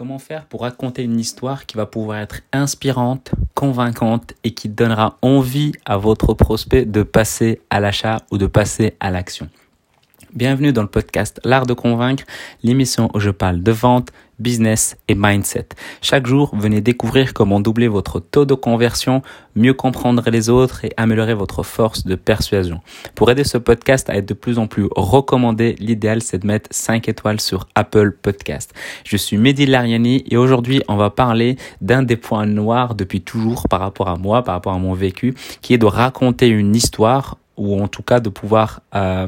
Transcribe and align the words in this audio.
Comment 0.00 0.18
faire 0.18 0.46
pour 0.46 0.62
raconter 0.62 1.02
une 1.02 1.20
histoire 1.20 1.66
qui 1.66 1.76
va 1.76 1.84
pouvoir 1.84 2.20
être 2.20 2.40
inspirante, 2.54 3.32
convaincante 3.54 4.32
et 4.44 4.54
qui 4.54 4.70
donnera 4.70 5.18
envie 5.20 5.72
à 5.84 5.98
votre 5.98 6.32
prospect 6.32 6.86
de 6.86 7.02
passer 7.02 7.60
à 7.68 7.80
l'achat 7.80 8.22
ou 8.30 8.38
de 8.38 8.46
passer 8.46 8.94
à 8.98 9.10
l'action 9.10 9.50
Bienvenue 10.32 10.72
dans 10.72 10.82
le 10.82 10.88
podcast 10.88 11.40
L'Art 11.42 11.66
de 11.66 11.74
Convaincre, 11.74 12.22
l'émission 12.62 13.10
où 13.14 13.18
je 13.18 13.30
parle 13.30 13.64
de 13.64 13.72
vente, 13.72 14.10
business 14.38 14.96
et 15.08 15.16
mindset. 15.16 15.70
Chaque 16.02 16.28
jour, 16.28 16.54
venez 16.54 16.80
découvrir 16.80 17.34
comment 17.34 17.58
doubler 17.58 17.88
votre 17.88 18.20
taux 18.20 18.44
de 18.44 18.54
conversion, 18.54 19.22
mieux 19.56 19.74
comprendre 19.74 20.30
les 20.30 20.48
autres 20.48 20.84
et 20.84 20.92
améliorer 20.96 21.34
votre 21.34 21.64
force 21.64 22.06
de 22.06 22.14
persuasion. 22.14 22.80
Pour 23.16 23.28
aider 23.32 23.42
ce 23.42 23.58
podcast 23.58 24.08
à 24.08 24.14
être 24.14 24.28
de 24.28 24.34
plus 24.34 24.60
en 24.60 24.68
plus 24.68 24.86
recommandé, 24.94 25.74
l'idéal 25.80 26.22
c'est 26.22 26.38
de 26.38 26.46
mettre 26.46 26.68
5 26.70 27.08
étoiles 27.08 27.40
sur 27.40 27.66
Apple 27.74 28.12
Podcast. 28.12 28.72
Je 29.04 29.16
suis 29.16 29.36
Mehdi 29.36 29.66
Lariani 29.66 30.22
et 30.30 30.36
aujourd'hui 30.36 30.80
on 30.86 30.94
va 30.94 31.10
parler 31.10 31.56
d'un 31.80 32.04
des 32.04 32.16
points 32.16 32.46
noirs 32.46 32.94
depuis 32.94 33.20
toujours 33.20 33.66
par 33.68 33.80
rapport 33.80 34.08
à 34.08 34.16
moi, 34.16 34.44
par 34.44 34.54
rapport 34.54 34.74
à 34.74 34.78
mon 34.78 34.94
vécu, 34.94 35.34
qui 35.60 35.74
est 35.74 35.78
de 35.78 35.86
raconter 35.86 36.46
une 36.46 36.76
histoire 36.76 37.36
ou 37.56 37.82
en 37.82 37.88
tout 37.88 38.02
cas 38.02 38.20
de 38.20 38.30
pouvoir 38.30 38.80
euh, 38.94 39.26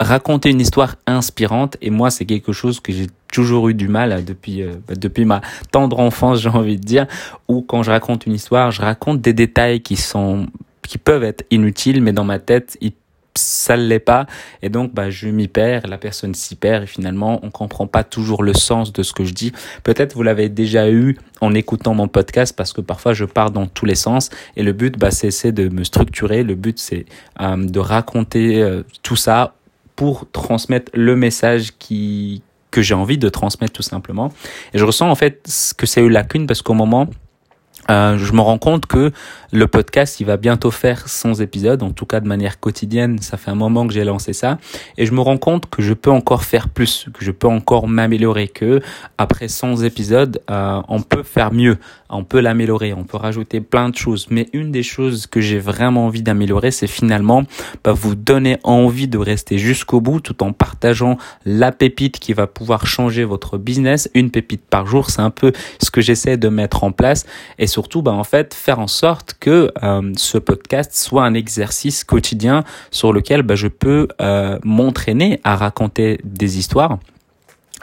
raconter 0.00 0.50
une 0.50 0.60
histoire 0.60 0.96
inspirante 1.06 1.76
et 1.80 1.90
moi 1.90 2.10
c'est 2.10 2.24
quelque 2.24 2.52
chose 2.52 2.80
que 2.80 2.92
j'ai 2.92 3.06
toujours 3.32 3.68
eu 3.68 3.74
du 3.74 3.88
mal 3.88 4.24
depuis 4.24 4.62
euh, 4.62 4.74
bah, 4.86 4.94
depuis 4.96 5.24
ma 5.24 5.40
tendre 5.70 5.98
enfance 5.98 6.40
j'ai 6.42 6.48
envie 6.48 6.76
de 6.76 6.84
dire 6.84 7.06
où 7.48 7.62
quand 7.62 7.82
je 7.82 7.90
raconte 7.90 8.26
une 8.26 8.34
histoire 8.34 8.70
je 8.70 8.80
raconte 8.80 9.20
des 9.20 9.32
détails 9.32 9.80
qui 9.80 9.96
sont 9.96 10.46
qui 10.82 10.98
peuvent 10.98 11.24
être 11.24 11.44
inutiles 11.50 12.02
mais 12.02 12.12
dans 12.12 12.24
ma 12.24 12.38
tête 12.38 12.76
ils 12.80 12.92
ça 13.38 13.76
ne 13.76 13.84
l'est 13.84 13.98
pas. 13.98 14.26
Et 14.62 14.68
donc 14.68 14.92
bah 14.92 15.10
je 15.10 15.28
m'y 15.28 15.48
perds 15.48 15.86
la 15.86 15.98
personne 15.98 16.34
s'y 16.34 16.56
perd 16.56 16.84
et 16.84 16.86
finalement 16.86 17.40
on 17.42 17.50
comprend 17.50 17.86
pas 17.86 18.04
toujours 18.04 18.42
le 18.42 18.52
sens 18.52 18.92
de 18.92 19.02
ce 19.02 19.12
que 19.12 19.24
je 19.24 19.32
dis. 19.32 19.52
Peut-être 19.84 20.14
vous 20.14 20.22
l'avez 20.22 20.48
déjà 20.48 20.90
eu 20.90 21.16
en 21.40 21.54
écoutant 21.54 21.94
mon 21.94 22.08
podcast 22.08 22.54
parce 22.56 22.72
que 22.72 22.80
parfois 22.80 23.12
je 23.12 23.24
pars 23.24 23.50
dans 23.50 23.66
tous 23.66 23.86
les 23.86 23.94
sens 23.94 24.30
et 24.56 24.62
le 24.62 24.72
but 24.72 24.98
bah 24.98 25.10
c'est 25.10 25.52
de 25.52 25.68
me 25.68 25.84
structurer. 25.84 26.42
Le 26.42 26.54
but 26.54 26.78
c'est 26.78 27.06
euh, 27.40 27.56
de 27.56 27.78
raconter 27.78 28.62
euh, 28.62 28.82
tout 29.02 29.16
ça 29.16 29.54
pour 29.98 30.30
transmettre 30.30 30.92
le 30.94 31.16
message 31.16 31.72
qui 31.76 32.42
que 32.70 32.82
j'ai 32.82 32.94
envie 32.94 33.18
de 33.18 33.28
transmettre 33.28 33.72
tout 33.72 33.82
simplement. 33.82 34.30
Et 34.72 34.78
je 34.78 34.84
ressens 34.84 35.10
en 35.10 35.16
fait 35.16 35.42
que 35.76 35.86
c'est 35.86 36.00
une 36.00 36.12
lacune 36.12 36.46
parce 36.46 36.62
qu'au 36.62 36.74
moment 36.74 37.08
euh, 37.90 38.18
je 38.18 38.32
me 38.32 38.40
rends 38.40 38.58
compte 38.58 38.86
que 38.86 39.12
le 39.50 39.66
podcast, 39.66 40.20
il 40.20 40.26
va 40.26 40.36
bientôt 40.36 40.70
faire 40.70 41.08
100 41.08 41.40
épisodes, 41.40 41.82
en 41.82 41.90
tout 41.90 42.04
cas 42.04 42.20
de 42.20 42.26
manière 42.26 42.60
quotidienne. 42.60 43.18
Ça 43.20 43.36
fait 43.38 43.50
un 43.50 43.54
moment 43.54 43.86
que 43.86 43.94
j'ai 43.94 44.04
lancé 44.04 44.32
ça, 44.32 44.58
et 44.98 45.06
je 45.06 45.12
me 45.12 45.20
rends 45.20 45.38
compte 45.38 45.70
que 45.70 45.80
je 45.80 45.94
peux 45.94 46.10
encore 46.10 46.44
faire 46.44 46.68
plus, 46.68 47.06
que 47.14 47.24
je 47.24 47.30
peux 47.30 47.48
encore 47.48 47.88
m'améliorer. 47.88 48.48
Que 48.48 48.80
après 49.16 49.48
100 49.48 49.84
épisodes, 49.84 50.40
euh, 50.50 50.82
on 50.88 51.00
peut 51.00 51.22
faire 51.22 51.52
mieux, 51.52 51.78
on 52.10 52.24
peut 52.24 52.40
l'améliorer, 52.40 52.92
on 52.92 53.04
peut 53.04 53.16
rajouter 53.16 53.60
plein 53.60 53.88
de 53.88 53.96
choses. 53.96 54.26
Mais 54.30 54.48
une 54.52 54.70
des 54.70 54.82
choses 54.82 55.26
que 55.26 55.40
j'ai 55.40 55.58
vraiment 55.58 56.06
envie 56.06 56.22
d'améliorer, 56.22 56.70
c'est 56.70 56.86
finalement 56.86 57.44
bah, 57.84 57.92
vous 57.92 58.14
donner 58.14 58.58
envie 58.64 59.08
de 59.08 59.18
rester 59.18 59.56
jusqu'au 59.56 60.00
bout, 60.00 60.20
tout 60.20 60.42
en 60.42 60.52
partageant 60.52 61.16
la 61.46 61.72
pépite 61.72 62.18
qui 62.18 62.34
va 62.34 62.46
pouvoir 62.46 62.86
changer 62.86 63.24
votre 63.24 63.56
business. 63.56 64.10
Une 64.14 64.30
pépite 64.30 64.62
par 64.68 64.86
jour, 64.86 65.08
c'est 65.08 65.22
un 65.22 65.30
peu 65.30 65.52
ce 65.80 65.90
que 65.90 66.00
j'essaie 66.00 66.36
de 66.36 66.48
mettre 66.48 66.84
en 66.84 66.92
place, 66.92 67.24
surtout, 67.68 68.02
bah, 68.02 68.12
en 68.12 68.24
fait, 68.24 68.54
faire 68.54 68.80
en 68.80 68.88
sorte 68.88 69.36
que 69.38 69.70
euh, 69.82 70.12
ce 70.16 70.38
podcast 70.38 70.94
soit 70.94 71.24
un 71.24 71.34
exercice 71.34 72.02
quotidien 72.02 72.64
sur 72.90 73.12
lequel 73.12 73.42
bah, 73.42 73.54
je 73.54 73.68
peux 73.68 74.08
euh, 74.20 74.58
m'entraîner 74.64 75.40
à 75.44 75.56
raconter 75.56 76.18
des 76.24 76.58
histoires 76.58 76.98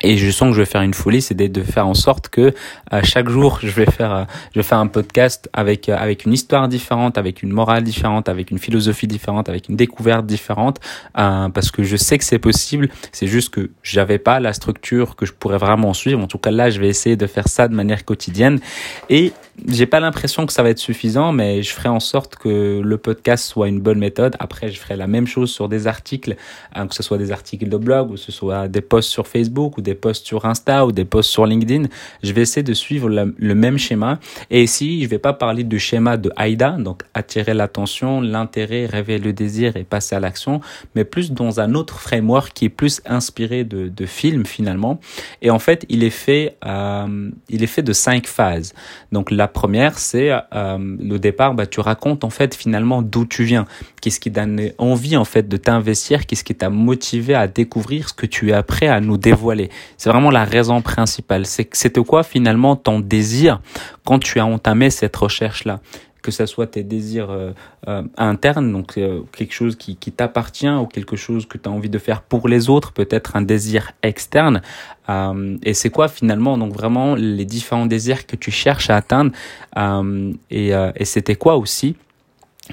et 0.02 0.17
je 0.17 0.30
sens 0.30 0.50
que 0.50 0.56
je 0.56 0.61
vais 0.61 0.66
faire 0.66 0.81
une 0.81 0.94
folie, 0.94 1.22
c'est 1.22 1.36
de 1.36 1.63
faire 1.63 1.88
en 1.88 1.94
sorte 1.94 2.28
que 2.28 2.53
euh, 2.91 3.02
chaque 3.03 3.30
jour 3.30 3.59
je 3.61 3.69
vais 3.69 3.86
faire, 3.86 4.28
je 4.53 4.59
vais 4.59 4.73
un 4.73 4.88
podcast 4.88 5.50
avec 5.53 5.88
avec 5.88 6.25
une 6.25 6.33
histoire 6.33 6.67
différente, 6.67 7.17
avec 7.17 7.44
une 7.44 7.52
morale 7.52 7.83
différente, 7.83 8.28
avec 8.28 8.52
une 8.52 8.59
philosophie 8.59 9.07
différente, 9.07 9.47
avec 9.47 9.69
une 9.69 9.78
découverte 9.78 10.25
différente, 10.25 10.81
parce 11.13 11.72
que 11.72 11.84
je 11.84 11.95
sais 11.95 12.18
que 12.18 12.25
c'est 12.25 12.40
possible. 12.40 12.90
C'est 13.13 13.28
juste 13.28 13.51
que 13.51 13.72
j'avais 13.84 14.18
pas 14.18 14.41
la 14.41 14.51
structure 14.51 15.16
que 15.16 15.25
je 15.25 15.31
pourrais 15.31 15.57
vraiment 15.57 15.94
suivre. 15.94 16.22
En 16.22 16.28
tout 16.28 16.40
cas 16.40 16.51
là, 16.51 16.69
je 16.69 16.81
vais 16.81 16.90
essayer 16.90 17.16
de 17.16 17.28
faire 17.28 17.47
ça 17.47 17.69
de 17.69 17.74
manière 17.74 18.03
quotidienne. 18.03 18.59
Et 19.09 19.31
j'ai 19.68 19.86
pas 19.86 20.00
l'impression 20.00 20.46
que 20.46 20.54
ça 20.54 20.64
va 20.64 20.70
être 20.70 20.80
suffisant, 20.80 21.32
mais 21.32 21.64
je 21.64 21.72
ferai 21.72 21.90
en 21.90 22.00
sorte 22.00 22.36
que 22.36 22.82
le 22.84 22.98
podcast 22.98 23.46
soit 23.46 23.68
une 23.68 23.80
bonne 23.80 24.00
méthode. 24.00 24.36
Après, 24.40 24.70
je 24.70 24.80
ferai 24.80 24.96
la 24.96 25.08
même 25.08 25.28
chose 25.28 25.50
sur 25.50 25.70
des 25.70 25.88
articles, 25.88 26.36
que 26.76 26.96
ce 26.96 27.04
soit 27.04 27.18
des 27.18 27.32
articles 27.32 27.70
de 27.70 27.78
blog 27.78 28.12
ou 28.12 28.18
ce 28.18 28.32
soit 28.32 28.68
des 28.68 28.82
posts 28.82 29.10
sur 29.10 29.28
Facebook 29.28 29.78
ou 29.78 29.82
des 29.82 29.96
posts 29.96 30.26
sur 30.26 30.46
Insta 30.46 30.86
ou 30.86 30.92
des 30.92 31.06
posts 31.06 31.30
sur 31.30 31.46
LinkedIn, 31.46 31.88
je 32.22 32.34
vais 32.34 32.42
essayer 32.42 32.64
de 32.64 32.74
suivre 32.74 33.10
le, 33.10 33.56
même 33.56 33.78
schéma. 33.78 34.20
Et 34.50 34.64
ici, 34.64 35.04
je 35.04 35.08
vais 35.08 35.20
pas 35.20 35.34
parler 35.34 35.64
du 35.64 35.80
schéma 35.80 36.18
de 36.18 36.32
AIDA, 36.38 36.72
donc 36.72 37.04
attirer 37.14 37.54
l'attention, 37.54 38.22
l'intérêt, 38.22 38.86
réveiller 38.86 39.20
le 39.20 39.34
désir 39.34 39.78
et 39.78 39.84
passer 39.84 40.16
à 40.16 40.20
l'action, 40.20 40.62
mais 40.96 41.06
plus 41.06 41.32
dans 41.32 41.60
un 41.60 41.74
autre 41.76 42.00
framework 42.00 42.54
qui 42.54 42.66
est 42.66 42.70
plus 42.70 43.02
inspiré 43.06 43.64
de, 43.64 43.88
de 43.88 44.06
films 44.06 44.46
finalement. 44.46 45.00
Et 45.42 45.50
en 45.50 45.60
fait, 45.60 45.86
il 45.90 46.04
est 46.04 46.10
fait, 46.10 46.58
euh, 46.66 47.30
il 47.50 47.64
est 47.64 47.68
fait 47.68 47.84
de 47.84 47.94
cinq 47.94 48.28
phases. 48.28 48.74
Donc 49.12 49.32
la 49.45 49.50
première, 49.50 50.00
c'est 50.00 50.31
euh, 50.31 50.78
le 51.11 51.19
départ. 51.19 51.53
Bah, 51.53 51.67
tu 51.67 51.79
racontes 51.79 52.23
en 52.23 52.31
fait 52.31 52.56
finalement 52.56 53.03
d'où 53.03 53.28
tu 53.28 53.44
viens, 53.44 53.66
qu'est-ce 54.01 54.19
qui 54.19 54.31
donne 54.31 54.72
envie 54.79 55.17
en 55.17 55.23
fait 55.23 55.47
de 55.47 55.56
t'investir, 55.56 56.25
qu'est-ce 56.25 56.44
qui 56.44 56.56
t'a 56.56 56.72
motivé 56.72 57.35
à 57.35 57.47
découvrir 57.47 58.09
ce 58.09 58.13
que 58.16 58.25
tu 58.25 58.51
es 58.51 58.63
prêt 58.63 58.88
à 58.88 59.00
nous 59.01 59.17
dévoiler? 59.19 59.69
C'est 59.97 60.09
vraiment 60.09 60.31
la 60.31 60.45
raison 60.45 60.81
principale. 60.81 61.45
C'était 61.45 62.03
quoi 62.03 62.23
finalement 62.23 62.75
ton 62.75 63.00
désir 63.00 63.61
quand 64.03 64.17
tu 64.17 64.39
as 64.39 64.47
entamé 64.47 64.89
cette 64.89 65.16
recherche-là? 65.16 65.79
Que 66.25 66.31
ce 66.31 66.47
soit 66.47 66.66
tes 66.66 66.81
désirs 66.81 67.30
euh, 67.30 67.52
euh, 67.88 68.02
internes, 68.18 68.72
donc 68.72 68.97
euh, 68.97 69.22
quelque 69.31 69.53
chose 69.53 69.75
qui, 69.75 69.96
qui 69.96 70.12
t'appartient 70.12 70.68
ou 70.68 70.88
quelque 70.88 71.16
chose 71.16 71.46
que 71.46 71.59
tu 71.59 71.69
as 71.69 71.72
envie 71.72 71.91
de 71.91 72.00
faire 72.00 72.24
pour 72.24 72.47
les 72.47 72.68
autres, 72.68 72.94
peut-être 72.94 73.36
un 73.36 73.44
désir 73.44 73.91
externe. 74.02 74.63
et 75.62 75.74
c'est 75.75 75.91
quoi 75.91 76.08
finalement 76.08 76.58
donc 76.58 76.74
vraiment 76.74 77.13
les 77.13 77.46
différents 77.46 77.86
désirs 77.86 78.25
que 78.25 78.36
tu 78.36 78.50
cherches 78.50 78.90
à 78.90 78.96
atteindre 78.96 79.31
et, 80.50 80.72
et 81.02 81.06
c'était 81.06 81.36
quoi 81.36 81.58
aussi? 81.58 81.96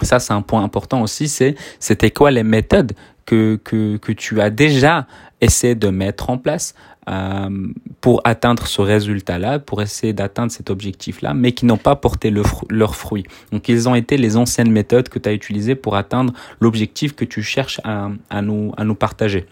Ça 0.00 0.18
c'est 0.18 0.32
un 0.32 0.40
point 0.40 0.64
important 0.64 1.02
aussi 1.02 1.28
c'est 1.28 1.54
c'était 1.78 2.10
quoi 2.10 2.30
les 2.30 2.46
méthodes 2.56 2.92
que, 3.26 3.60
que, 3.62 3.98
que 3.98 4.12
tu 4.12 4.40
as 4.40 4.48
déjà 4.48 5.06
essayé 5.42 5.74
de 5.74 5.88
mettre 5.88 6.30
en 6.30 6.38
place 6.38 6.74
pour 8.00 8.20
atteindre 8.24 8.66
ce 8.66 8.80
résultat-là, 8.80 9.58
pour 9.58 9.82
essayer 9.82 10.12
d'atteindre 10.12 10.52
cet 10.52 10.70
objectif-là, 10.70 11.34
mais 11.34 11.52
qui 11.52 11.66
n'ont 11.66 11.76
pas 11.76 11.96
porté 11.96 12.30
le 12.30 12.42
leurs 12.68 12.96
fruits. 12.96 13.24
Donc 13.50 13.68
ils 13.68 13.88
ont 13.88 13.94
été 13.94 14.16
les 14.16 14.36
anciennes 14.36 14.70
méthodes 14.70 15.08
que 15.08 15.18
tu 15.18 15.28
as 15.28 15.32
utilisées 15.32 15.74
pour 15.74 15.96
atteindre 15.96 16.32
l'objectif 16.60 17.14
que 17.14 17.24
tu 17.24 17.42
cherches 17.42 17.80
à, 17.84 18.42
nous, 18.42 18.72
à 18.76 18.84
nous 18.84 18.94
partager. 18.94 19.46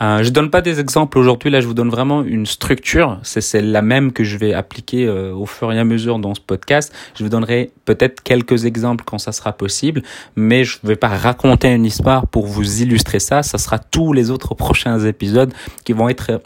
Euh, 0.00 0.22
je 0.22 0.30
donne 0.30 0.48
pas 0.48 0.62
des 0.62 0.80
exemples 0.80 1.18
aujourd'hui, 1.18 1.50
là 1.50 1.60
je 1.60 1.66
vous 1.66 1.74
donne 1.74 1.90
vraiment 1.90 2.22
une 2.22 2.46
structure, 2.46 3.18
c'est 3.22 3.60
la 3.60 3.82
même 3.82 4.12
que 4.12 4.24
je 4.24 4.38
vais 4.38 4.54
appliquer 4.54 5.06
euh, 5.06 5.34
au 5.34 5.44
fur 5.44 5.70
et 5.72 5.78
à 5.78 5.84
mesure 5.84 6.18
dans 6.18 6.34
ce 6.34 6.40
podcast. 6.40 6.94
Je 7.18 7.24
vous 7.24 7.28
donnerai 7.28 7.70
peut-être 7.84 8.22
quelques 8.22 8.64
exemples 8.64 9.04
quand 9.04 9.18
ça 9.18 9.32
sera 9.32 9.52
possible, 9.52 10.02
mais 10.36 10.64
je 10.64 10.78
ne 10.82 10.88
vais 10.88 10.96
pas 10.96 11.08
raconter 11.08 11.68
une 11.68 11.84
histoire 11.84 12.26
pour 12.26 12.46
vous 12.46 12.80
illustrer 12.80 13.18
ça, 13.18 13.42
ça 13.42 13.58
sera 13.58 13.78
tous 13.78 14.12
les 14.14 14.30
autres 14.30 14.54
prochains 14.54 15.00
épisodes 15.00 15.52
qui 15.84 15.92
vont 15.92 16.08
être 16.08 16.40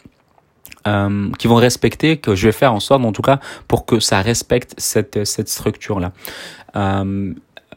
euh, 0.87 1.31
qui 1.39 1.47
vont 1.47 1.57
respecter, 1.57 2.19
que 2.19 2.35
je 2.35 2.47
vais 2.49 2.53
faire 2.53 2.73
en 2.75 2.81
sorte, 2.81 3.05
en 3.05 3.13
tout 3.13 3.23
cas, 3.23 3.41
pour 3.69 3.87
que 3.87 4.01
ça 4.01 4.21
respecte 4.21 4.75
cette, 4.79 5.25
cette 5.25 5.49
structure-là. 5.49 6.13
Euh, 6.77 7.33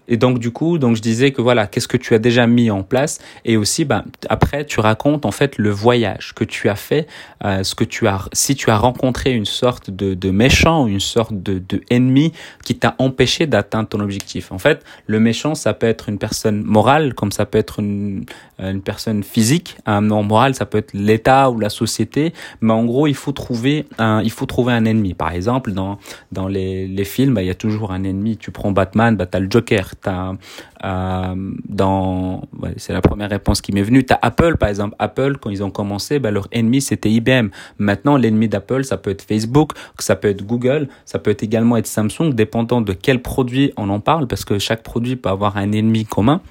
et 0.08 0.18
donc 0.18 0.40
du 0.40 0.52
coup, 0.52 0.78
donc 0.78 0.96
je 0.96 1.02
disais 1.02 1.32
que 1.32 1.42
voilà, 1.42 1.68
qu'est-ce 1.68 1.88
que 1.88 1.98
tu 1.98 2.14
as 2.14 2.20
déjà 2.20 2.48
mis 2.48 2.72
en 2.72 2.84
place? 2.84 3.20
Et 3.46 3.58
aussi 3.58 3.86
ben 3.86 4.06
après 4.30 4.66
tu 4.66 4.80
racontes 4.80 5.26
en 5.26 5.32
fait 5.32 5.58
le 5.58 5.70
voyage 5.70 6.34
que 6.34 6.44
tu 6.44 6.70
as 6.70 6.76
fait, 6.76 7.08
euh, 7.44 7.64
ce 7.64 7.76
que 7.76 7.84
tu 7.84 8.08
as 8.08 8.28
si 8.34 8.56
tu 8.56 8.70
as 8.70 8.78
rencontré 8.78 9.34
une 9.34 9.46
sorte 9.46 9.90
de, 9.90 10.14
de 10.14 10.32
méchant, 10.32 10.88
une 10.88 11.00
sorte 11.00 11.34
de, 11.34 11.60
de 11.60 11.82
ennemi 11.90 12.32
qui 12.64 12.76
t'a 12.76 12.96
empêché 13.00 13.48
d'atteindre 13.48 13.90
ton 13.90 14.00
objectif. 14.00 14.52
En 14.52 14.58
fait, 14.58 14.84
le 15.08 15.20
méchant 15.20 15.56
ça 15.56 15.74
peut 15.74 15.88
être 15.88 16.10
une 16.10 16.18
personne 16.18 16.64
morale 16.64 17.14
comme 17.14 17.32
ça 17.32 17.46
peut 17.46 17.58
être 17.58 17.80
une, 17.80 18.26
une 18.60 18.82
personne 18.82 19.24
physique, 19.24 19.78
un 19.86 20.02
non 20.02 20.24
moral 20.24 20.56
ça 20.56 20.66
peut 20.66 20.78
être 20.78 20.94
l'État 20.94 21.50
ou 21.50 21.60
la 21.60 21.70
société, 21.70 22.34
mais 22.62 22.74
en 22.74 22.86
gros 22.86 23.08
il 23.08 23.16
faut 23.16 23.32
trouver 23.32 23.86
un 23.98 24.22
il 24.22 24.32
faut 24.32 24.46
trouver 24.46 24.74
un 24.74 24.86
ennemi. 24.86 25.14
Par 25.14 25.32
exemple 25.32 25.72
dans 25.72 26.00
dans 26.32 26.48
les, 26.48 26.88
les 26.88 27.06
films, 27.06 27.34
ben, 27.34 27.42
il 27.42 27.48
y 27.48 27.52
a 27.52 27.56
toujours 27.56 27.92
un 27.92 28.04
ennemi. 28.04 28.38
Tu 28.38 28.52
prends 28.52 28.72
Batman, 28.72 29.16
bah 29.16 29.26
t'as 29.26 29.40
le 29.40 29.48
Joker 29.50 29.97
euh, 30.08 31.36
dans, 31.68 32.42
c'est 32.78 32.94
la 32.94 33.02
première 33.02 33.30
réponse 33.30 33.62
qui 33.62 33.72
m'est 33.72 33.84
venue. 33.84 34.04
T'as 34.04 34.20
Apple, 34.22 34.58
par 34.58 34.70
exemple. 34.70 34.96
Apple, 35.00 35.38
quand 35.38 35.50
ils 35.50 35.64
ont 35.64 35.72
commencé, 35.72 36.20
bah, 36.20 36.32
leur 36.32 36.48
ennemi, 36.52 36.82
c'était 36.82 37.10
IBM. 37.10 37.50
Maintenant, 37.78 38.18
l'ennemi 38.18 38.48
d'Apple, 38.48 38.84
ça 38.84 38.98
peut 38.98 39.10
être 39.10 39.22
Facebook, 39.22 39.72
ça 40.00 40.16
peut 40.16 40.30
être 40.30 40.46
Google, 40.46 40.88
ça 41.06 41.20
peut 41.20 41.36
également 41.40 41.78
être 41.78 41.88
Samsung, 41.88 42.34
dépendant 42.34 42.82
de 42.82 42.94
quel 42.94 43.22
produit 43.22 43.74
on 43.78 43.90
en 43.90 44.00
parle, 44.00 44.28
parce 44.28 44.46
que 44.46 44.60
chaque 44.60 44.84
produit 44.84 45.16
peut 45.16 45.30
avoir 45.30 45.58
un 45.58 45.72
ennemi 45.72 46.06
commun. 46.06 46.42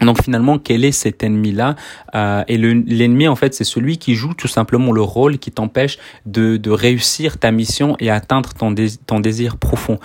Donc 0.00 0.22
finalement, 0.22 0.58
quel 0.58 0.84
est 0.84 0.92
cet 0.92 1.22
ennemi-là? 1.22 1.76
Euh, 2.14 2.42
Et 2.48 2.56
l'ennemi, 2.56 3.28
en 3.28 3.36
fait, 3.36 3.54
c'est 3.54 3.64
celui 3.64 3.98
qui 3.98 4.14
joue 4.14 4.34
tout 4.34 4.48
simplement 4.48 4.92
le 4.92 5.02
rôle 5.02 5.38
qui 5.38 5.50
t'empêche 5.50 5.98
de, 6.26 6.56
de, 6.56 6.70
réussir 6.70 7.38
ta 7.38 7.50
mission 7.50 7.96
et 8.00 8.10
atteindre 8.10 8.50
ton 8.54 9.20
désir 9.20 9.58
profond. 9.58 9.98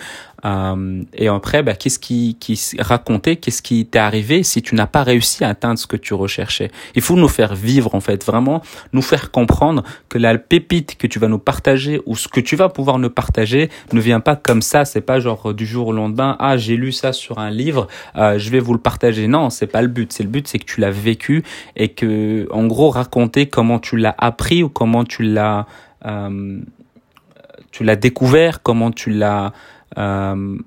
Euh, 0.45 1.03
et 1.13 1.27
après, 1.27 1.63
bah, 1.63 1.73
qu'est-ce 1.73 1.99
qui, 1.99 2.37
qui 2.39 2.59
raconter, 2.79 3.37
qu'est-ce 3.37 3.61
qui 3.61 3.85
t'est 3.85 3.99
arrivé 3.99 4.43
si 4.43 4.61
tu 4.61 4.75
n'as 4.75 4.85
pas 4.85 5.03
réussi 5.03 5.43
à 5.43 5.49
atteindre 5.49 5.79
ce 5.79 5.87
que 5.87 5.97
tu 5.97 6.13
recherchais? 6.13 6.71
Il 6.95 7.01
faut 7.01 7.15
nous 7.15 7.27
faire 7.27 7.55
vivre 7.55 7.95
en 7.95 7.99
fait, 7.99 8.23
vraiment 8.23 8.61
nous 8.93 9.01
faire 9.01 9.31
comprendre 9.31 9.83
que 10.09 10.17
la 10.17 10.37
pépite 10.37 10.97
que 10.97 11.07
tu 11.07 11.19
vas 11.19 11.27
nous 11.27 11.39
partager 11.39 12.01
ou 12.05 12.15
ce 12.15 12.27
que 12.27 12.39
tu 12.39 12.55
vas 12.55 12.69
pouvoir 12.69 12.99
nous 12.99 13.09
partager 13.09 13.69
ne 13.91 13.99
vient 13.99 14.19
pas 14.19 14.35
comme 14.35 14.61
ça. 14.61 14.85
C'est 14.85 15.01
pas 15.01 15.19
genre 15.19 15.53
du 15.53 15.65
jour 15.65 15.87
au 15.87 15.93
lendemain. 15.93 16.35
Ah, 16.39 16.57
j'ai 16.57 16.75
lu 16.75 16.91
ça 16.91 17.11
sur 17.11 17.39
un 17.39 17.49
livre, 17.49 17.87
euh, 18.15 18.37
je 18.37 18.49
vais 18.51 18.59
vous 18.59 18.73
le 18.73 18.79
partager. 18.79 19.27
Non, 19.27 19.49
c'est 19.49 19.67
pas 19.67 19.81
le 19.81 19.87
but. 19.87 20.13
C'est 20.13 20.23
le 20.23 20.29
but, 20.29 20.47
c'est 20.47 20.59
que 20.59 20.65
tu 20.65 20.79
l'as 20.79 20.91
vécu 20.91 21.43
et 21.75 21.89
que, 21.89 22.47
en 22.51 22.67
gros, 22.67 22.89
raconter 22.89 23.47
comment 23.47 23.79
tu 23.79 23.97
l'as 23.97 24.15
appris 24.17 24.61
ou 24.61 24.69
comment 24.69 25.03
tu 25.03 25.23
l'as, 25.23 25.65
euh, 26.05 26.59
tu 27.71 27.83
l'as 27.83 27.95
découvert, 27.95 28.61
comment 28.61 28.91
tu 28.91 29.09
l'as 29.09 29.53
euh, 29.97 30.57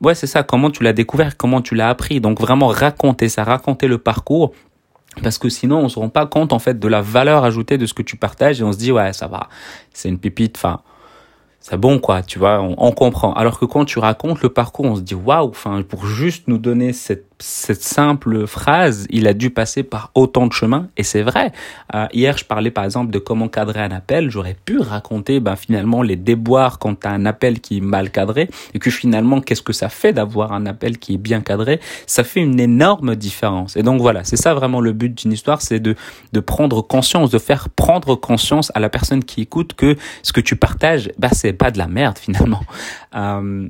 ouais, 0.00 0.14
c'est 0.14 0.26
ça. 0.26 0.42
Comment 0.42 0.70
tu 0.70 0.82
l'as 0.82 0.92
découvert, 0.92 1.36
comment 1.36 1.62
tu 1.62 1.74
l'as 1.74 1.88
appris? 1.88 2.20
Donc 2.20 2.40
vraiment 2.40 2.68
raconter 2.68 3.28
ça, 3.28 3.44
raconter 3.44 3.88
le 3.88 3.98
parcours. 3.98 4.52
Parce 5.22 5.38
que 5.38 5.48
sinon, 5.48 5.78
on 5.78 5.88
se 5.88 5.98
rend 5.98 6.10
pas 6.10 6.26
compte 6.26 6.52
en 6.52 6.58
fait 6.58 6.78
de 6.78 6.88
la 6.88 7.00
valeur 7.00 7.44
ajoutée 7.44 7.78
de 7.78 7.86
ce 7.86 7.94
que 7.94 8.02
tu 8.02 8.16
partages 8.16 8.60
et 8.60 8.64
on 8.64 8.72
se 8.72 8.78
dit 8.78 8.92
ouais, 8.92 9.12
ça 9.12 9.28
va, 9.28 9.48
c'est 9.92 10.08
une 10.10 10.18
pépite. 10.18 10.56
Enfin, 10.56 10.80
c'est 11.60 11.78
bon 11.78 11.98
quoi, 11.98 12.22
tu 12.22 12.38
vois, 12.38 12.60
on, 12.60 12.74
on, 12.76 12.92
comprend. 12.92 13.32
Alors 13.32 13.58
que 13.58 13.64
quand 13.64 13.86
tu 13.86 13.98
racontes 13.98 14.42
le 14.42 14.50
parcours, 14.50 14.84
on 14.84 14.96
se 14.96 15.00
dit 15.00 15.14
waouh. 15.14 15.48
Enfin, 15.48 15.82
pour 15.82 16.06
juste 16.06 16.48
nous 16.48 16.58
donner 16.58 16.92
cette 16.92 17.35
cette 17.38 17.82
simple 17.82 18.46
phrase, 18.46 19.06
il 19.10 19.26
a 19.26 19.34
dû 19.34 19.50
passer 19.50 19.82
par 19.82 20.10
autant 20.14 20.46
de 20.46 20.52
chemins, 20.52 20.88
et 20.96 21.02
c'est 21.02 21.22
vrai. 21.22 21.52
Euh, 21.94 22.06
hier, 22.12 22.38
je 22.38 22.44
parlais 22.44 22.70
par 22.70 22.84
exemple 22.84 23.10
de 23.10 23.18
comment 23.18 23.48
cadrer 23.48 23.80
un 23.80 23.90
appel. 23.90 24.30
J'aurais 24.30 24.56
pu 24.64 24.78
raconter 24.78 25.40
ben, 25.40 25.56
finalement 25.56 26.02
les 26.02 26.16
déboires 26.16 26.78
quand 26.78 27.00
tu 27.00 27.06
un 27.06 27.26
appel 27.26 27.60
qui 27.60 27.78
est 27.78 27.80
mal 27.80 28.10
cadré, 28.10 28.48
et 28.74 28.78
que 28.78 28.90
finalement, 28.90 29.40
qu'est-ce 29.40 29.62
que 29.62 29.72
ça 29.72 29.88
fait 29.88 30.12
d'avoir 30.12 30.52
un 30.52 30.66
appel 30.66 30.98
qui 30.98 31.14
est 31.14 31.18
bien 31.18 31.40
cadré? 31.40 31.80
Ça 32.06 32.24
fait 32.24 32.40
une 32.40 32.58
énorme 32.58 33.16
différence. 33.16 33.76
Et 33.76 33.82
donc 33.82 34.00
voilà, 34.00 34.24
c'est 34.24 34.36
ça 34.36 34.54
vraiment 34.54 34.80
le 34.80 34.92
but 34.92 35.14
d'une 35.14 35.32
histoire, 35.32 35.60
c'est 35.60 35.80
de, 35.80 35.94
de 36.32 36.40
prendre 36.40 36.82
conscience, 36.82 37.30
de 37.30 37.38
faire 37.38 37.68
prendre 37.68 38.14
conscience 38.14 38.72
à 38.74 38.80
la 38.80 38.88
personne 38.88 39.22
qui 39.22 39.42
écoute 39.42 39.74
que 39.74 39.96
ce 40.22 40.32
que 40.32 40.40
tu 40.40 40.56
partages, 40.56 41.10
bah, 41.18 41.28
c'est 41.32 41.52
pas 41.52 41.70
de 41.70 41.78
la 41.78 41.86
merde 41.86 42.18
finalement. 42.18 42.62
Euh, 43.14 43.68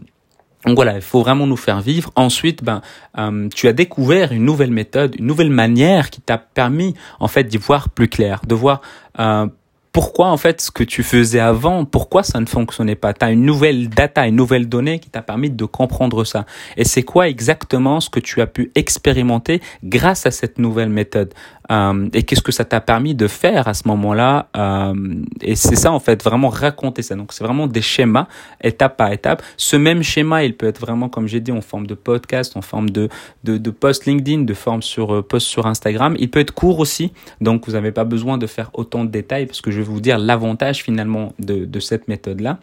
donc 0.66 0.74
voilà, 0.74 0.96
il 0.96 1.02
faut 1.02 1.20
vraiment 1.20 1.46
nous 1.46 1.56
faire 1.56 1.80
vivre. 1.80 2.10
Ensuite, 2.16 2.64
ben, 2.64 2.82
euh, 3.18 3.48
tu 3.54 3.68
as 3.68 3.72
découvert 3.72 4.32
une 4.32 4.44
nouvelle 4.44 4.72
méthode, 4.72 5.14
une 5.16 5.26
nouvelle 5.26 5.50
manière 5.50 6.10
qui 6.10 6.20
t'a 6.20 6.38
permis 6.38 6.94
en 7.20 7.28
fait 7.28 7.44
d'y 7.44 7.56
voir 7.56 7.88
plus 7.88 8.08
clair, 8.08 8.40
de 8.46 8.54
voir 8.54 8.80
euh, 9.20 9.46
pourquoi 9.96 10.26
en 10.26 10.36
fait 10.36 10.60
ce 10.60 10.70
que 10.70 10.84
tu 10.84 11.02
faisais 11.02 11.40
avant, 11.40 11.86
pourquoi 11.86 12.22
ça 12.22 12.38
ne 12.38 12.44
fonctionnait 12.44 12.96
pas? 12.96 13.14
Tu 13.14 13.24
as 13.24 13.30
une 13.30 13.46
nouvelle 13.46 13.88
data, 13.88 14.26
une 14.26 14.36
nouvelle 14.36 14.68
donnée 14.68 14.98
qui 14.98 15.08
t'a 15.08 15.22
permis 15.22 15.48
de 15.48 15.64
comprendre 15.64 16.22
ça. 16.24 16.44
Et 16.76 16.84
c'est 16.84 17.02
quoi 17.02 17.30
exactement 17.30 17.98
ce 18.00 18.10
que 18.10 18.20
tu 18.20 18.42
as 18.42 18.46
pu 18.46 18.70
expérimenter 18.74 19.62
grâce 19.82 20.26
à 20.26 20.30
cette 20.30 20.58
nouvelle 20.58 20.90
méthode? 20.90 21.32
Euh, 21.70 22.08
Et 22.12 22.24
qu'est-ce 22.24 22.42
que 22.42 22.52
ça 22.52 22.66
t'a 22.66 22.82
permis 22.82 23.14
de 23.14 23.26
faire 23.26 23.68
à 23.68 23.72
ce 23.74 23.88
moment-là? 23.88 24.48
Euh, 24.54 24.94
Et 25.40 25.56
c'est 25.56 25.76
ça 25.76 25.92
en 25.92 25.98
fait, 25.98 26.22
vraiment 26.22 26.50
raconter 26.50 27.00
ça. 27.00 27.14
Donc 27.14 27.32
c'est 27.32 27.42
vraiment 27.42 27.66
des 27.66 27.80
schémas, 27.80 28.26
étape 28.62 28.98
par 28.98 29.10
étape. 29.12 29.42
Ce 29.56 29.76
même 29.76 30.02
schéma, 30.02 30.44
il 30.44 30.58
peut 30.58 30.66
être 30.66 30.78
vraiment, 30.78 31.08
comme 31.08 31.26
j'ai 31.26 31.40
dit, 31.40 31.52
en 31.52 31.62
forme 31.62 31.86
de 31.86 31.94
podcast, 31.94 32.54
en 32.58 32.62
forme 32.62 32.90
de, 32.90 33.08
de, 33.44 33.56
de 33.56 33.70
post 33.70 34.04
LinkedIn, 34.04 34.42
de 34.42 34.54
forme 34.54 34.82
sur 34.82 35.14
euh, 35.14 35.22
post 35.22 35.46
sur 35.46 35.66
Instagram. 35.66 36.16
Il 36.18 36.30
peut 36.30 36.40
être 36.40 36.52
court 36.52 36.80
aussi, 36.80 37.14
donc 37.40 37.66
vous 37.66 37.72
n'avez 37.72 37.92
pas 37.92 38.04
besoin 38.04 38.36
de 38.36 38.46
faire 38.46 38.68
autant 38.74 39.02
de 39.02 39.10
détails 39.10 39.46
parce 39.46 39.62
que 39.62 39.70
je 39.70 39.85
vous 39.86 40.00
dire 40.00 40.18
l'avantage 40.18 40.82
finalement 40.82 41.32
de, 41.38 41.64
de 41.64 41.80
cette 41.80 42.08
méthode-là. 42.08 42.58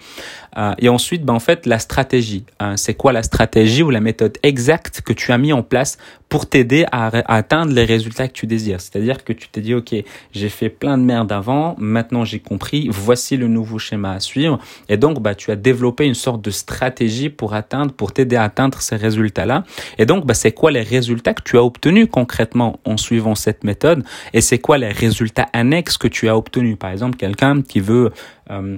Euh, 0.58 0.74
et 0.80 0.90
ensuite, 0.90 1.24
ben, 1.24 1.34
en 1.34 1.40
fait, 1.40 1.66
la 1.66 1.80
stratégie. 1.80 2.46
Euh, 2.62 2.74
c'est 2.78 2.94
quoi 2.94 3.14
la 3.14 3.24
stratégie 3.24 3.84
ou 3.84 3.90
la 3.90 4.02
méthode 4.02 4.38
exacte 4.44 5.02
que 5.02 5.14
tu 5.14 5.32
as 5.32 5.38
mis 5.38 5.54
en 5.54 5.64
place 5.64 5.98
pour 6.30 6.48
t'aider 6.48 6.86
à, 6.92 7.12
atteindre 7.34 7.74
les 7.74 7.86
résultats 7.86 8.28
que 8.28 8.34
tu 8.34 8.48
désires? 8.48 8.82
C'est-à-dire 8.82 9.24
que 9.24 9.34
tu 9.34 9.48
t'es 9.50 9.62
dit, 9.62 9.74
OK, 9.74 9.96
j'ai 10.32 10.50
fait 10.50 10.70
plein 10.70 10.98
de 10.98 11.04
merde 11.04 11.32
avant, 11.32 11.76
maintenant 11.78 12.26
j'ai 12.26 12.40
compris, 12.40 12.88
voici 12.92 13.38
le 13.38 13.48
nouveau 13.48 13.80
schéma 13.80 14.14
à 14.14 14.20
suivre. 14.20 14.60
Et 14.90 14.98
donc, 14.98 15.22
bah, 15.22 15.36
tu 15.36 15.52
as 15.52 15.56
développé 15.56 16.06
une 16.06 16.14
sorte 16.14 16.42
de 16.42 16.52
stratégie 16.52 17.30
pour 17.30 17.54
atteindre, 17.54 17.92
pour 17.92 18.12
t'aider 18.12 18.36
à 18.36 18.44
atteindre 18.44 18.82
ces 18.82 18.96
résultats-là. 18.96 19.64
Et 19.98 20.06
donc, 20.06 20.26
bah, 20.26 20.34
c'est 20.34 20.52
quoi 20.52 20.72
les 20.72 20.82
résultats 20.82 21.34
que 21.34 21.44
tu 21.44 21.58
as 21.58 21.64
obtenus 21.64 22.08
concrètement 22.12 22.80
en 22.86 22.98
suivant 22.98 23.36
cette 23.36 23.64
méthode? 23.64 24.04
Et 24.34 24.42
c'est 24.42 24.60
quoi 24.60 24.78
les 24.78 24.92
résultats 24.92 25.48
annexes 25.54 25.98
que 25.98 26.08
tu 26.08 26.30
as 26.30 26.38
obtenus? 26.38 26.78
Par 26.78 26.92
exemple, 26.92 27.13
quelqu'un 27.18 27.62
qui 27.62 27.80
veut, 27.80 28.12
euh, 28.50 28.78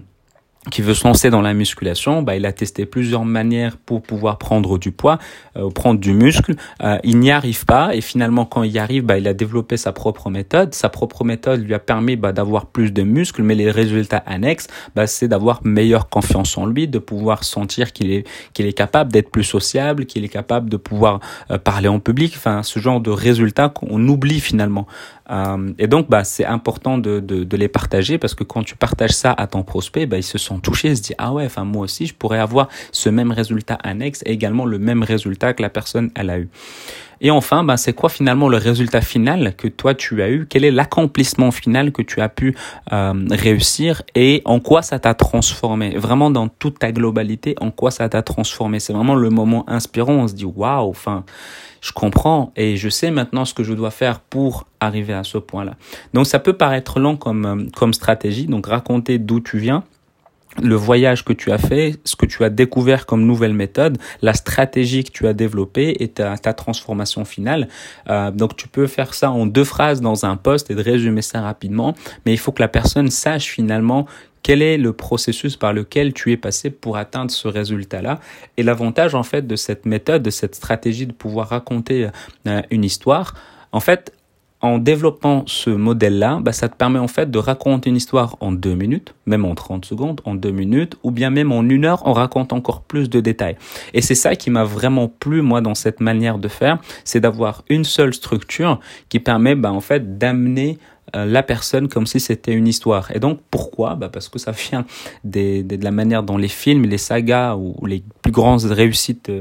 qui 0.72 0.82
veut 0.82 0.94
se 0.94 1.08
lancer 1.08 1.30
dans 1.30 1.42
la 1.42 1.54
musculation, 1.54 2.22
bah, 2.22 2.36
il 2.36 2.46
a 2.46 2.52
testé 2.52 2.86
plusieurs 2.86 3.26
manières 3.26 3.78
pour 3.78 4.02
pouvoir 4.02 4.38
prendre 4.38 4.78
du 4.78 4.92
poids, 4.92 5.20
euh, 5.58 5.70
prendre 5.70 6.00
du 6.00 6.14
muscle. 6.14 6.56
Euh, 6.82 6.98
il 7.04 7.20
n'y 7.20 7.32
arrive 7.32 7.66
pas 7.66 7.96
et 7.96 8.02
finalement 8.02 8.46
quand 8.46 8.64
il 8.64 8.72
y 8.72 8.80
arrive, 8.80 9.04
bah, 9.04 9.18
il 9.18 9.28
a 9.28 9.34
développé 9.34 9.78
sa 9.78 9.92
propre 9.92 10.30
méthode. 10.30 10.74
Sa 10.74 10.90
propre 10.90 11.24
méthode 11.24 11.62
lui 11.62 11.74
a 11.74 11.80
permis 11.80 12.16
bah, 12.16 12.32
d'avoir 12.32 12.66
plus 12.66 12.92
de 12.92 13.04
muscles, 13.04 13.44
mais 13.44 13.56
les 13.56 13.70
résultats 13.70 14.24
annexes, 14.26 14.68
bah, 14.96 15.08
c'est 15.08 15.28
d'avoir 15.28 15.62
meilleure 15.64 16.10
confiance 16.10 16.58
en 16.58 16.66
lui, 16.66 16.88
de 16.88 17.00
pouvoir 17.00 17.44
sentir 17.44 17.94
qu'il 17.94 18.12
est 18.12 18.26
qu'il 18.54 18.66
est 18.66 18.74
capable 18.74 19.12
d'être 19.12 19.30
plus 19.30 19.44
sociable, 19.44 20.06
qu'il 20.06 20.24
est 20.24 20.30
capable 20.30 20.70
de 20.70 20.78
pouvoir 20.78 21.20
euh, 21.52 21.58
parler 21.58 21.88
en 21.88 22.00
public. 22.00 22.34
Enfin, 22.36 22.64
ce 22.64 22.80
genre 22.80 23.02
de 23.02 23.12
résultats 23.12 23.70
qu'on 23.70 24.08
oublie 24.08 24.40
finalement. 24.40 24.88
Euh, 25.30 25.74
et 25.80 25.88
donc, 25.88 26.10
bah, 26.10 26.24
c'est 26.24 26.46
important 26.46 26.98
de, 26.98 27.20
de, 27.20 27.44
de, 27.44 27.58
les 27.58 27.68
partager 27.68 28.18
parce 28.18 28.36
que 28.36 28.44
quand 28.44 28.64
tu 28.64 28.76
partages 28.76 29.12
ça 29.12 29.32
à 29.32 29.48
ton 29.48 29.64
prospect, 29.64 30.06
bah, 30.06 30.18
ils 30.18 30.24
se 30.24 30.38
sont 30.56 30.62
touchés, 30.62 30.96
se 30.96 31.02
disent 31.02 31.16
ah 31.18 31.34
ouais, 31.34 31.46
enfin 31.46 31.64
moi 31.64 31.84
aussi, 31.84 32.06
je 32.06 32.14
pourrais 32.14 32.40
avoir 32.40 32.70
ce 32.92 33.10
même 33.10 33.32
résultat 33.32 33.78
annexe 33.84 34.22
et 34.26 34.32
également 34.32 34.66
le 34.66 34.80
même 34.80 35.04
résultat 35.04 35.54
que 35.54 35.62
la 35.62 35.70
personne 35.70 36.12
elle 36.16 36.30
a 36.30 36.40
eu. 36.40 36.50
Et 37.22 37.32
enfin, 37.32 37.64
bah, 37.64 37.78
c'est 37.78 37.94
quoi 37.94 38.10
finalement 38.10 38.50
le 38.50 38.58
résultat 38.58 39.02
final 39.02 39.56
que 39.56 39.68
toi 39.68 39.94
tu 39.94 40.22
as 40.22 40.30
eu? 40.30 40.48
Quel 40.50 40.66
est 40.66 40.72
l'accomplissement 40.72 41.52
final 41.52 41.92
que 41.92 42.02
tu 42.02 42.20
as 42.22 42.30
pu 42.30 42.56
euh, 42.92 43.14
réussir 43.32 44.02
et 44.16 44.42
en 44.46 44.60
quoi 44.60 44.82
ça 44.82 45.00
t'a 45.00 45.14
transformé? 45.14 45.98
Vraiment 45.98 46.30
dans 46.30 46.50
toute 46.50 46.80
ta 46.80 46.92
globalité, 46.92 47.56
en 47.62 47.72
quoi 47.72 47.92
ça 47.92 48.10
t'a 48.10 48.22
transformé? 48.22 48.80
C'est 48.80 48.94
vraiment 48.94 49.16
le 49.16 49.30
moment 49.30 49.64
inspirant. 49.70 50.14
On 50.14 50.28
se 50.28 50.34
dit 50.34 50.46
waouh, 50.46 50.90
enfin 50.90 51.24
je 51.82 51.92
comprends 51.92 52.52
et 52.56 52.78
je 52.78 52.90
sais 52.90 53.12
maintenant 53.12 53.46
ce 53.46 53.54
que 53.54 53.64
je 53.64 53.74
dois 53.74 53.92
faire 53.92 54.20
pour 54.20 54.66
arriver 54.80 55.14
à 55.14 55.24
ce 55.24 55.38
point-là. 55.38 55.76
Donc 56.14 56.26
ça 56.26 56.40
peut 56.40 56.54
paraître 56.54 57.00
long 57.00 57.16
comme, 57.16 57.46
euh, 57.46 57.66
comme 57.76 57.94
stratégie, 57.94 58.48
donc 58.48 58.68
raconter 58.68 59.20
d'où 59.20 59.40
tu 59.40 59.60
viens, 59.60 59.84
le 60.62 60.76
voyage 60.76 61.26
que 61.26 61.34
tu 61.34 61.52
as 61.52 61.58
fait, 61.58 62.00
ce 62.06 62.16
que 62.16 62.26
tu 62.26 62.44
as 62.44 62.50
découvert 62.50 63.06
comme 63.06 63.26
nouvelle 63.26 63.54
méthode, 63.54 63.98
la 64.22 64.34
stratégie 64.34 65.04
que 65.04 65.12
tu 65.12 65.28
as 65.28 65.34
développée 65.34 65.96
et 66.00 66.08
ta, 66.10 66.36
transformation 66.54 67.26
finale. 67.26 67.68
Euh, 68.10 68.32
donc 68.32 68.56
tu 68.56 68.68
peux 68.68 68.88
faire 68.88 69.14
ça 69.14 69.32
en 69.32 69.46
deux 69.46 69.64
phrases 69.64 70.02
dans 70.02 70.26
un 70.26 70.38
poste 70.38 70.72
et 70.72 70.76
de 70.76 70.82
résumer 70.82 71.22
ça 71.22 71.42
rapidement, 71.42 71.96
mais 72.26 72.34
il 72.34 72.38
faut 72.38 72.52
que 72.52 72.62
la 72.62 72.68
personne 72.68 73.10
sache 73.10 73.48
finalement 73.48 74.06
quel 74.44 74.62
est 74.62 74.78
le 74.78 74.94
processus 74.94 75.58
par 75.58 75.74
lequel 75.74 76.14
tu 76.14 76.32
es 76.32 76.38
passé 76.38 76.70
pour 76.70 76.98
atteindre 76.98 77.32
ce 77.32 77.48
résultat-là 77.48 78.20
Et 78.58 78.64
l'avantage 78.64 79.16
en 79.16 79.24
fait 79.24 79.48
de 79.48 79.56
cette 79.56 79.88
méthode, 79.88 80.22
de 80.22 80.30
cette 80.30 80.54
stratégie 80.54 81.08
de 81.08 81.14
pouvoir 81.14 81.50
raconter 81.50 82.10
euh, 82.48 82.62
une 82.70 82.84
histoire, 82.84 83.34
en 83.72 83.80
fait, 83.80 84.14
en 84.66 84.78
développant 84.78 85.44
ce 85.48 85.70
modèle-là, 85.70 86.40
bah, 86.42 86.52
ça 86.52 86.70
te 86.70 86.76
permet 86.76 87.00
en 87.00 87.08
fait 87.08 87.30
de 87.30 87.38
raconter 87.38 87.90
une 87.90 87.96
histoire 87.96 88.38
en 88.40 88.52
deux 88.52 88.76
minutes, 88.76 89.16
même 89.26 89.46
en 89.46 89.56
30 89.56 89.86
secondes, 89.86 90.22
en 90.26 90.36
deux 90.36 90.52
minutes, 90.52 90.98
ou 91.04 91.12
bien 91.12 91.30
même 91.30 91.52
en 91.52 91.64
une 91.64 91.86
heure, 91.86 92.02
on 92.06 92.14
raconte 92.14 92.54
encore 92.54 92.82
plus 92.82 93.10
de 93.10 93.20
détails. 93.20 93.58
Et 93.94 94.02
c'est 94.02 94.16
ça 94.16 94.36
qui 94.36 94.50
m'a 94.50 94.64
vraiment 94.64 95.08
plu, 95.08 95.42
moi, 95.42 95.62
dans 95.62 95.76
cette 95.76 96.00
manière 96.00 96.38
de 96.38 96.48
faire, 96.48 96.80
c'est 97.04 97.20
d'avoir 97.20 97.64
une 97.70 97.84
seule 97.84 98.14
structure 98.14 98.80
qui 99.10 99.20
permet, 99.20 99.56
bah, 99.56 99.72
en 99.72 99.82
fait, 99.82 100.18
d'amener 100.18 100.78
euh, 101.16 101.26
la 101.26 101.44
personne 101.44 101.88
comme 101.88 102.08
si 102.08 102.20
c'était 102.20 102.54
une 102.54 102.68
histoire. 102.68 103.12
Et 103.12 103.20
donc 103.20 103.40
pourquoi? 103.52 103.96
Bah 103.96 104.10
Parce 104.10 104.28
que 104.28 104.40
ça 104.40 104.52
vient 104.52 104.86
de 105.24 105.84
la 105.84 105.92
manière 105.92 106.24
dont 106.24 106.38
les 106.38 106.48
films, 106.48 106.84
les 106.86 106.98
sagas 106.98 107.56
ou 107.56 107.86
les 107.86 108.04
plus 108.24 108.32
grandes 108.32 108.64
réussites 108.64 109.32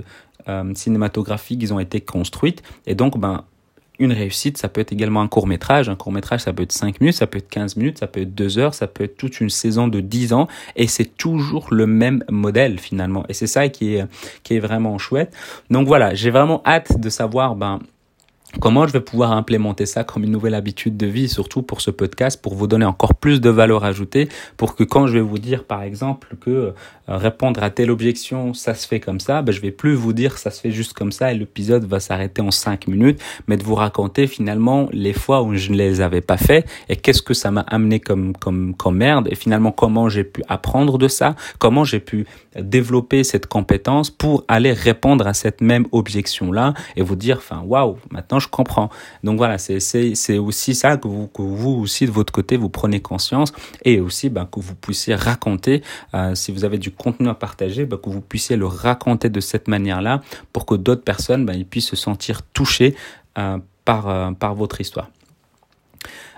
euh, 0.49 0.75
cinématographiques 0.75 1.63
ils 1.63 1.73
ont 1.73 1.81
été 1.81 2.01
construites. 2.03 2.63
Et 2.87 2.95
donc 2.95 3.19
ben 3.19 3.45
une 3.99 4.13
réussite, 4.13 4.59
ça 4.59 4.69
peut 4.69 4.81
être 4.81 4.93
également 4.93 5.21
un 5.21 5.29
court 5.29 5.47
métrage. 5.47 5.89
Un 5.89 5.95
court 5.95 6.13
métrage, 6.13 6.41
ça 6.41 6.53
peut 6.53 6.63
être 6.63 6.73
5 6.73 7.01
minutes, 7.01 7.17
ça 7.17 7.27
peut 7.27 7.39
être 7.39 7.49
15 7.49 7.77
minutes, 7.77 7.99
ça 7.99 8.07
peut 8.07 8.21
être 8.23 8.35
2 8.35 8.59
heures, 8.59 8.75
ça 8.75 8.87
peut 8.87 9.05
être 9.05 9.17
toute 9.17 9.41
une 9.41 9.51
saison 9.51 9.89
de 9.89 10.01
10 10.01 10.33
ans. 10.33 10.49
Et 10.77 10.87
c'est 10.87 11.17
toujours 11.17 11.69
le 11.71 11.87
même 11.87 12.25
modèle 12.29 12.79
finalement. 12.79 13.25
Et 13.29 13.35
c'est 13.35 13.47
ça 13.47 13.69
qui 13.69 13.95
est, 13.95 14.05
qui 14.43 14.55
est 14.55 14.61
vraiment 14.61 14.99
chouette. 14.99 15.35
Donc 15.71 15.87
voilà, 15.87 16.15
j'ai 16.15 16.31
vraiment 16.31 16.63
hâte 16.67 16.99
de 16.99 17.09
savoir 17.09 17.55
ben, 17.55 17.81
Comment 18.61 18.87
je 18.87 18.93
vais 18.93 19.01
pouvoir 19.01 19.33
implémenter 19.33 19.85
ça 19.85 20.05
comme 20.05 20.25
une 20.25 20.31
nouvelle 20.31 20.55
habitude 20.55 20.97
de 20.97 21.07
vie, 21.07 21.29
surtout 21.29 21.63
pour 21.63 21.81
ce 21.81 21.91
podcast, 21.91 22.41
pour 22.41 22.55
vous 22.55 22.67
donner 22.67 22.85
encore 22.85 23.15
plus 23.15 23.41
de 23.41 23.51
valeur 23.51 23.85
ajoutée, 23.85 24.29
pour 24.57 24.75
que 24.75 24.85
quand 24.85 25.07
je 25.07 25.15
vais 25.15 25.21
vous 25.21 25.39
dire, 25.39 25.65
par 25.65 25.83
exemple, 25.83 26.37
que 26.41 26.51
euh, 26.51 26.73
répondre 27.09 27.63
à 27.63 27.71
telle 27.71 27.91
objection, 27.91 28.55
ça 28.55 28.75
se 28.75 28.87
fait 28.87 29.01
comme 29.01 29.21
ça, 29.21 29.43
ben, 29.43 29.53
je 29.53 29.61
vais 29.61 29.71
plus 29.71 29.95
vous 29.95 30.13
dire 30.13 30.39
ça 30.39 30.51
se 30.51 30.61
fait 30.61 30.71
juste 30.71 30.95
comme 30.95 31.13
ça 31.13 31.33
et 31.33 31.35
l'épisode 31.35 31.85
va 31.85 32.01
s'arrêter 32.01 32.41
en 32.41 32.51
cinq 32.51 32.87
minutes, 32.87 33.21
mais 33.47 33.57
de 33.57 33.63
vous 33.63 33.75
raconter 33.75 34.27
finalement 34.27 34.89
les 34.93 35.13
fois 35.13 35.43
où 35.43 35.55
je 35.55 35.71
ne 35.71 35.77
les 35.77 36.01
avais 36.01 36.23
pas 36.23 36.39
fait 36.39 36.67
et 36.89 36.97
qu'est-ce 36.97 37.21
que 37.21 37.35
ça 37.35 37.51
m'a 37.51 37.61
amené 37.63 38.01
comme, 38.01 38.35
comme, 38.35 38.75
comme 38.75 38.97
merde 38.97 39.29
et 39.31 39.35
finalement 39.35 39.73
comment 39.73 40.09
j'ai 40.09 40.25
pu 40.25 40.43
apprendre 40.49 40.97
de 40.97 41.09
ça, 41.09 41.35
comment 41.59 41.85
j'ai 41.85 42.01
pu 42.01 42.27
développer 42.57 43.25
cette 43.25 43.47
compétence 43.47 44.11
pour 44.11 44.45
aller 44.49 44.73
répondre 44.73 45.27
à 45.27 45.35
cette 45.35 45.61
même 45.61 45.87
objection-là 45.93 46.73
et 46.97 47.03
vous 47.03 47.17
dire, 47.17 47.39
enfin, 47.39 47.63
waouh, 47.67 47.99
maintenant 48.11 48.39
je 48.45 48.49
comprends. 48.49 48.91
Donc 49.23 49.39
voilà, 49.39 49.59
c'est 49.59 50.39
aussi 50.39 50.75
ça 50.75 50.97
que 50.97 51.09
vous, 51.09 51.27
que 51.29 51.43
vous 51.43 51.71
aussi 51.71 52.07
de 52.07 52.11
votre 52.11 52.33
côté, 52.33 52.57
vous 52.57 52.69
prenez 52.69 53.01
conscience 53.01 53.53
et 53.85 54.01
aussi 54.01 54.29
ben, 54.29 54.47
que 54.47 54.61
vous 54.61 54.75
puissiez 54.75 55.15
raconter, 55.15 55.83
euh, 56.15 56.35
si 56.35 56.53
vous 56.53 56.65
avez 56.65 56.79
du 56.79 56.91
contenu 56.91 57.29
à 57.29 57.35
partager, 57.35 57.87
ben, 57.87 57.99
que 57.99 58.11
vous 58.11 58.21
puissiez 58.21 58.57
le 58.57 58.67
raconter 58.67 59.29
de 59.31 59.41
cette 59.41 59.69
manière-là 59.69 60.21
pour 60.53 60.67
que 60.67 60.75
d'autres 60.75 61.03
personnes 61.05 61.51
ils 61.55 61.67
puissent 61.67 61.89
se 61.89 61.97
sentir 61.97 62.43
touchés 62.43 62.95
euh, 63.39 63.59
par, 63.85 64.09
euh, 64.09 64.31
par 64.33 64.55
votre 64.55 64.81
histoire. 64.81 65.09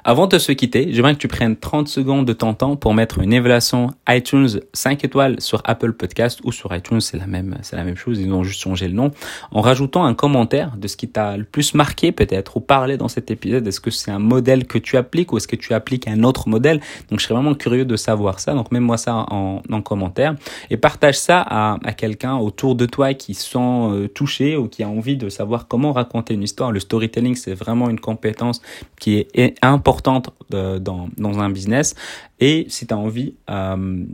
Avant 0.08 0.28
de 0.28 0.38
se 0.38 0.52
quitter, 0.52 0.92
j'aimerais 0.92 1.14
que 1.14 1.18
tu 1.18 1.26
prennes 1.26 1.56
30 1.56 1.88
secondes 1.88 2.24
de 2.26 2.32
ton 2.32 2.54
temps 2.54 2.76
pour 2.76 2.94
mettre 2.94 3.18
une 3.18 3.32
évaluation 3.32 3.90
iTunes 4.08 4.60
5 4.72 5.04
étoiles 5.04 5.40
sur 5.40 5.62
Apple 5.64 5.94
Podcast 5.94 6.38
ou 6.44 6.52
sur 6.52 6.72
iTunes, 6.76 7.00
c'est 7.00 7.16
la 7.16 7.26
même, 7.26 7.58
c'est 7.62 7.74
la 7.74 7.82
même 7.82 7.96
chose, 7.96 8.20
ils 8.20 8.32
ont 8.32 8.44
juste 8.44 8.60
changé 8.60 8.86
le 8.86 8.94
nom, 8.94 9.10
en 9.50 9.60
rajoutant 9.60 10.04
un 10.04 10.14
commentaire 10.14 10.76
de 10.76 10.86
ce 10.86 10.96
qui 10.96 11.08
t'a 11.08 11.36
le 11.36 11.42
plus 11.42 11.74
marqué 11.74 12.12
peut-être 12.12 12.56
ou 12.56 12.60
parlé 12.60 12.96
dans 12.96 13.08
cet 13.08 13.32
épisode. 13.32 13.66
Est-ce 13.66 13.80
que 13.80 13.90
c'est 13.90 14.12
un 14.12 14.20
modèle 14.20 14.68
que 14.68 14.78
tu 14.78 14.96
appliques 14.96 15.32
ou 15.32 15.38
est-ce 15.38 15.48
que 15.48 15.56
tu 15.56 15.74
appliques 15.74 16.06
un 16.06 16.22
autre 16.22 16.48
modèle? 16.48 16.80
Donc, 17.10 17.18
je 17.18 17.24
serais 17.24 17.34
vraiment 17.34 17.56
curieux 17.56 17.84
de 17.84 17.96
savoir 17.96 18.38
ça. 18.38 18.54
Donc, 18.54 18.70
mets-moi 18.70 18.98
ça 18.98 19.26
en, 19.28 19.60
en, 19.68 19.82
commentaire 19.82 20.36
et 20.70 20.76
partage 20.76 21.18
ça 21.18 21.40
à, 21.40 21.78
à 21.82 21.92
quelqu'un 21.92 22.36
autour 22.36 22.76
de 22.76 22.86
toi 22.86 23.12
qui 23.14 23.34
sent 23.34 23.58
euh, 23.58 24.06
touché 24.06 24.56
ou 24.56 24.68
qui 24.68 24.84
a 24.84 24.88
envie 24.88 25.16
de 25.16 25.28
savoir 25.30 25.66
comment 25.66 25.90
raconter 25.90 26.34
une 26.34 26.44
histoire. 26.44 26.70
Le 26.70 26.78
storytelling, 26.78 27.34
c'est 27.34 27.54
vraiment 27.54 27.90
une 27.90 27.98
compétence 27.98 28.62
qui 29.00 29.26
est 29.34 29.56
importante 29.62 29.95
euh, 30.54 30.78
dans, 30.78 31.08
un 31.18 31.50
business. 31.50 31.94
Et 32.40 32.66
si 32.68 32.86
tu 32.86 32.94
as 32.94 32.96
envie 32.96 33.34
euh, 33.50 34.04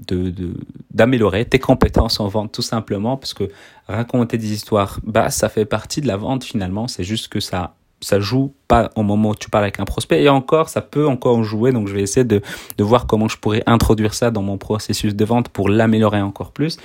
d'améliorer 0.91 1.45
tes 1.45 1.59
compétences 1.59 2.21
en 2.21 2.29
vente 2.29 2.53
tout 2.53 2.63
simplement 2.63 3.17
parce 3.17 3.35
que 3.35 3.51
raconter 3.89 4.39
des 4.39 4.53
histoires 4.53 5.01
bah 5.03 5.31
ça 5.31 5.49
fait 5.49 5.65
partie 5.65 6.01
de 6.01 6.07
la 6.07 6.17
vente 6.17 6.45
finalement. 6.45 6.89
C'est 6.89 7.05
juste 7.05 7.29
que 7.29 7.41
ça 7.41 7.75
ça 8.03 8.21
joue 8.21 8.53
pas 8.69 8.91
au 8.97 9.03
moment 9.03 9.31
où 9.31 9.35
tu 9.35 9.49
parles 9.49 9.65
avec 9.65 9.81
un 9.81 9.85
prospect. 9.85 10.23
Et 10.23 10.29
encore 10.29 10.69
ça 10.69 10.81
peut 10.81 11.07
encore 11.07 11.43
jouer. 11.45 11.73
Donc 11.73 11.89
je 11.89 11.95
vais 11.95 12.03
essayer 12.03 12.25
de, 12.25 12.41
de 12.77 12.85
voir 12.85 13.07
comment 13.07 13.29
je 13.29 13.37
pourrais 13.37 13.63
introduire 13.67 14.15
ça 14.15 14.31
dans 14.31 14.43
mon 14.43 14.59
processus 14.59 15.15
de 15.15 15.25
vente 15.25 15.49
pour 15.49 15.69
l'améliorer 15.69 16.21
encore 16.21 16.53
plus. 16.53 16.79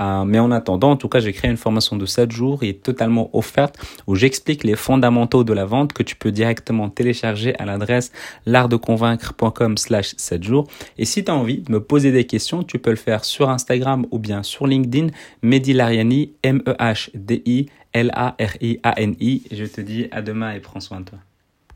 Euh, 0.00 0.24
mais 0.24 0.38
en 0.38 0.50
attendant 0.50 0.90
en 0.90 0.96
tout 0.96 1.08
cas 1.08 1.20
j'ai 1.20 1.32
créé 1.32 1.50
une 1.50 1.56
formation 1.56 1.96
de 1.96 2.04
7 2.04 2.30
jours 2.30 2.62
et 2.62 2.74
totalement 2.74 3.30
offerte 3.32 3.78
où 4.06 4.14
j'explique 4.14 4.64
les 4.64 4.74
fondamentaux 4.74 5.44
de 5.44 5.52
la 5.52 5.64
vente 5.64 5.92
que 5.92 6.02
tu 6.02 6.16
peux 6.16 6.32
directement 6.32 6.88
télécharger 6.88 7.54
à 7.58 7.64
l'adresse 7.64 8.12
l'artdeconvaincre.com 8.46 9.78
slash 9.78 10.14
7 10.16 10.42
jours. 10.42 10.66
Et 10.98 11.04
si 11.04 11.24
tu 11.24 11.30
as 11.30 11.34
envie 11.34 11.58
de 11.58 11.72
me 11.72 11.80
poser 11.80 12.12
des 12.12 12.24
questions 12.24 12.64
tu 12.64 12.78
peux 12.78 12.90
le 12.90 12.96
faire 12.96 13.24
sur 13.24 13.50
Instagram 13.50 14.06
ou 14.10 14.18
bien 14.18 14.42
sur 14.42 14.66
LinkedIn. 14.66 15.08
Mehdi 15.42 15.72
Lariani 15.72 16.32
M-E-H-D-I 16.42 17.66
L-A-R-I-A-N-I. 17.94 19.46
Je 19.50 19.64
te 19.64 19.80
dis 19.80 20.08
à 20.10 20.20
demain 20.20 20.52
et 20.52 20.60
prends 20.60 20.80
soin 20.80 21.00
de 21.00 21.06
toi. 21.06 21.18